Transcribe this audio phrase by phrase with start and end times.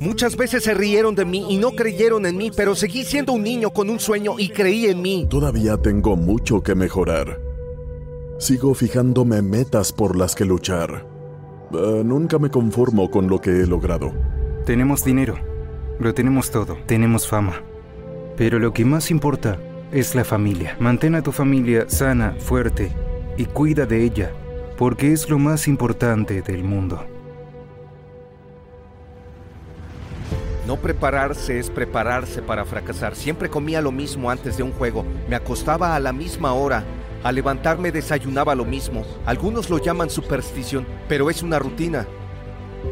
[0.00, 3.42] Muchas veces se rieron de mí y no creyeron en mí, pero seguí siendo un
[3.42, 5.26] niño con un sueño y creí en mí.
[5.30, 7.40] Todavía tengo mucho que mejorar.
[8.38, 11.06] Sigo fijándome metas por las que luchar.
[11.72, 14.12] Uh, nunca me conformo con lo que he logrado.
[14.66, 15.38] Tenemos dinero,
[15.98, 17.62] lo tenemos todo, tenemos fama.
[18.36, 19.58] Pero lo que más importa
[19.92, 20.76] es la familia.
[20.80, 22.92] Mantén a tu familia sana, fuerte
[23.36, 24.32] y cuida de ella,
[24.76, 27.13] porque es lo más importante del mundo.
[30.66, 33.14] No prepararse es prepararse para fracasar.
[33.14, 35.04] Siempre comía lo mismo antes de un juego.
[35.28, 36.84] Me acostaba a la misma hora.
[37.22, 39.04] Al levantarme desayunaba lo mismo.
[39.26, 42.06] Algunos lo llaman superstición, pero es una rutina.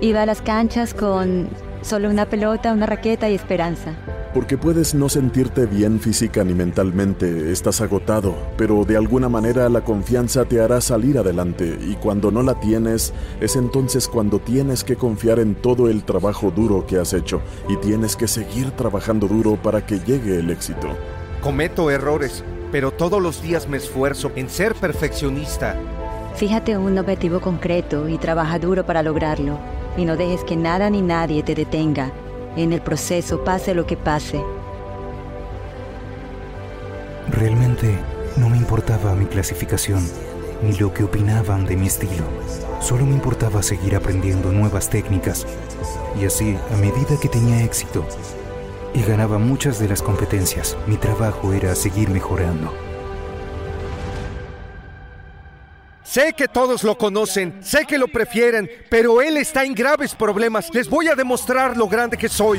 [0.00, 1.48] Iba a las canchas con
[1.82, 3.94] solo una pelota, una raqueta y esperanza.
[4.32, 9.80] Porque puedes no sentirte bien física ni mentalmente, estás agotado, pero de alguna manera la
[9.80, 14.94] confianza te hará salir adelante y cuando no la tienes, es entonces cuando tienes que
[14.94, 19.56] confiar en todo el trabajo duro que has hecho y tienes que seguir trabajando duro
[19.60, 20.88] para que llegue el éxito.
[21.42, 25.74] Cometo errores, pero todos los días me esfuerzo en ser perfeccionista.
[26.36, 29.58] Fíjate en un objetivo concreto y trabaja duro para lograrlo.
[29.96, 32.12] Y no dejes que nada ni nadie te detenga.
[32.56, 34.42] En el proceso, pase lo que pase.
[37.30, 37.96] Realmente
[38.36, 40.04] no me importaba mi clasificación
[40.62, 42.24] ni lo que opinaban de mi estilo.
[42.80, 45.46] Solo me importaba seguir aprendiendo nuevas técnicas.
[46.20, 48.04] Y así, a medida que tenía éxito
[48.94, 52.89] y ganaba muchas de las competencias, mi trabajo era seguir mejorando.
[56.10, 60.68] Sé que todos lo conocen, sé que lo prefieren, pero él está en graves problemas.
[60.74, 62.58] Les voy a demostrar lo grande que soy.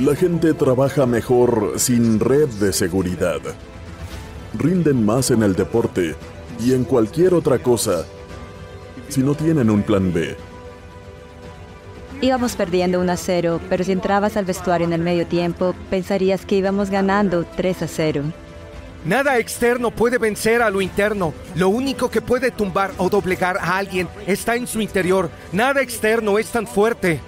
[0.00, 3.40] La gente trabaja mejor sin red de seguridad.
[4.54, 6.14] Rinden más en el deporte
[6.58, 8.06] y en cualquier otra cosa
[9.10, 10.34] si no tienen un plan B.
[12.22, 16.46] Íbamos perdiendo 1 a 0, pero si entrabas al vestuario en el medio tiempo, pensarías
[16.46, 18.22] que íbamos ganando 3 a 0.
[19.06, 21.32] Nada externo puede vencer a lo interno.
[21.54, 25.30] Lo único que puede tumbar o doblegar a alguien está en su interior.
[25.52, 27.20] Nada externo es tan fuerte.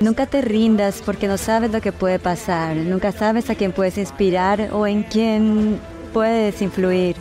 [0.00, 2.74] Nunca te rindas porque no sabes lo que puede pasar.
[2.74, 5.78] Nunca sabes a quién puedes inspirar o en quién
[6.12, 7.14] puedes influir.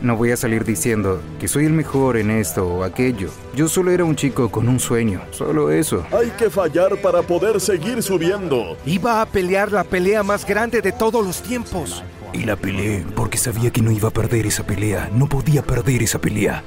[0.00, 3.30] No voy a salir diciendo que soy el mejor en esto o aquello.
[3.56, 6.06] Yo solo era un chico con un sueño, solo eso.
[6.12, 8.76] Hay que fallar para poder seguir subiendo.
[8.86, 12.04] Iba a pelear la pelea más grande de todos los tiempos.
[12.32, 15.10] Y la peleé porque sabía que no iba a perder esa pelea.
[15.12, 16.62] No podía perder esa pelea.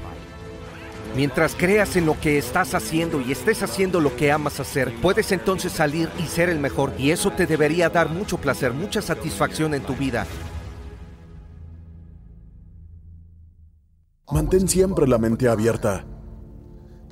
[1.16, 5.32] Mientras creas en lo que estás haciendo y estés haciendo lo que amas hacer, puedes
[5.32, 6.92] entonces salir y ser el mejor.
[6.98, 10.26] Y eso te debería dar mucho placer, mucha satisfacción en tu vida.
[14.32, 16.06] Mantén siempre la mente abierta,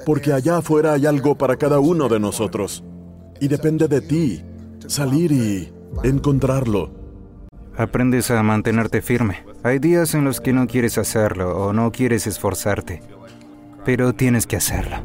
[0.07, 2.83] porque allá afuera hay algo para cada uno de nosotros.
[3.41, 4.43] Y depende de ti
[4.87, 5.73] salir y
[6.03, 6.91] encontrarlo.
[7.77, 9.45] Aprendes a mantenerte firme.
[9.63, 13.03] Hay días en los que no quieres hacerlo o no quieres esforzarte,
[13.85, 14.97] pero tienes que hacerlo.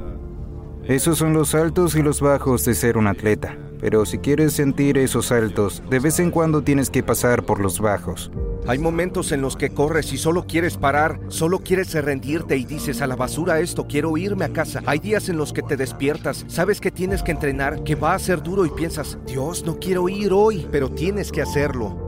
[0.86, 4.98] Esos son los altos y los bajos de ser un atleta, pero si quieres sentir
[4.98, 8.32] esos altos, de vez en cuando tienes que pasar por los bajos.
[8.68, 13.02] Hay momentos en los que corres y solo quieres parar, solo quieres rendirte y dices
[13.02, 14.82] a la basura esto, quiero irme a casa.
[14.88, 18.20] Hay días en los que te despiertas, sabes que tienes que entrenar, que va a
[18.20, 22.05] ser duro y piensas, Dios, no quiero ir hoy, pero tienes que hacerlo.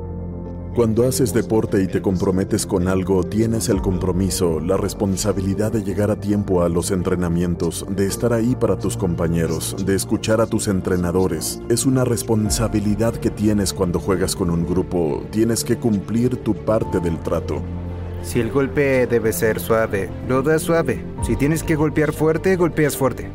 [0.78, 6.12] Cuando haces deporte y te comprometes con algo, tienes el compromiso, la responsabilidad de llegar
[6.12, 10.68] a tiempo a los entrenamientos, de estar ahí para tus compañeros, de escuchar a tus
[10.68, 11.60] entrenadores.
[11.68, 17.00] Es una responsabilidad que tienes cuando juegas con un grupo, tienes que cumplir tu parte
[17.00, 17.60] del trato.
[18.22, 21.04] Si el golpe debe ser suave, lo das suave.
[21.24, 23.32] Si tienes que golpear fuerte, golpeas fuerte.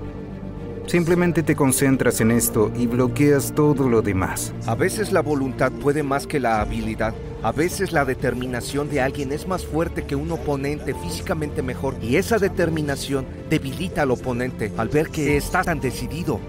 [0.86, 4.52] Simplemente te concentras en esto y bloqueas todo lo demás.
[4.66, 7.14] A veces la voluntad puede más que la habilidad.
[7.42, 12.16] A veces la determinación de alguien es más fuerte que un oponente físicamente mejor y
[12.16, 16.40] esa determinación debilita al oponente al ver que está tan decidido.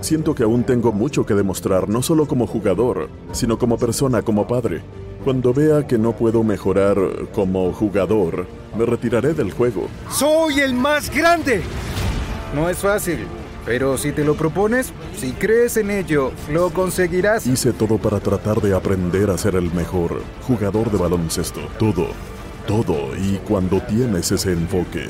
[0.00, 4.48] Siento que aún tengo mucho que demostrar, no solo como jugador, sino como persona, como
[4.48, 4.82] padre.
[5.22, 6.96] Cuando vea que no puedo mejorar
[7.32, 8.46] como jugador,
[8.76, 9.86] me retiraré del juego.
[10.10, 11.62] ¡Soy el más grande!
[12.52, 13.26] No es fácil.
[13.64, 17.46] Pero si te lo propones, si crees en ello, lo conseguirás.
[17.46, 21.60] Hice todo para tratar de aprender a ser el mejor jugador de baloncesto.
[21.78, 22.08] Todo,
[22.66, 23.16] todo.
[23.16, 25.08] Y cuando tienes ese enfoque,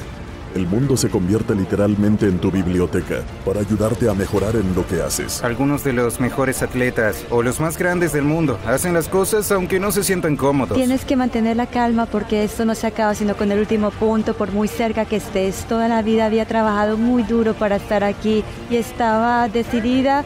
[0.55, 5.03] el mundo se convierte literalmente en tu biblioteca para ayudarte a mejorar en lo que
[5.03, 5.43] haces.
[5.43, 9.81] Algunos de los mejores atletas o los más grandes del mundo hacen las cosas aunque
[9.81, 10.77] no se sientan cómodos.
[10.77, 14.35] Tienes que mantener la calma porque esto no se acaba sino con el último punto,
[14.35, 15.65] por muy cerca que estés.
[15.65, 20.25] Toda la vida había trabajado muy duro para estar aquí y estaba decidida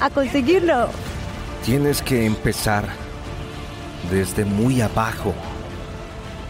[0.00, 0.88] a conseguirlo.
[1.64, 2.84] Tienes que empezar
[4.10, 5.34] desde muy abajo.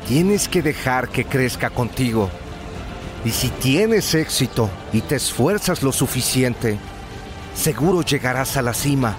[0.07, 2.31] Tienes que dejar que crezca contigo.
[3.25, 6.79] Y si tienes éxito y te esfuerzas lo suficiente,
[7.55, 9.17] seguro llegarás a la cima.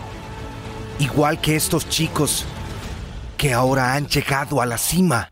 [1.00, 2.46] Igual que estos chicos
[3.38, 5.30] que ahora han llegado a la cima.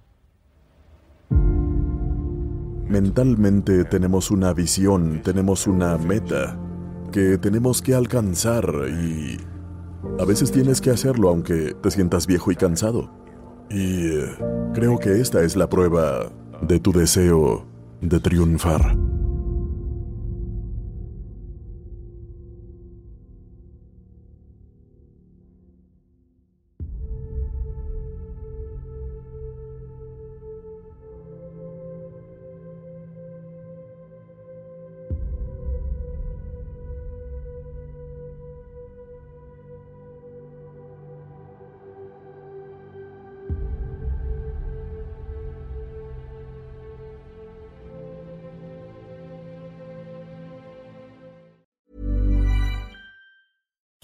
[2.87, 6.57] Mentalmente tenemos una visión, tenemos una meta
[7.11, 9.37] que tenemos que alcanzar y
[10.19, 13.09] a veces tienes que hacerlo aunque te sientas viejo y cansado.
[13.69, 14.37] Y eh,
[14.73, 16.31] creo que esta es la prueba
[16.61, 17.65] de tu deseo
[18.09, 19.14] de triunfar.